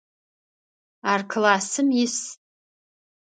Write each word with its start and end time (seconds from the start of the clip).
Ар 1.11 1.21
классым 1.31 1.87
ис. 2.05 2.17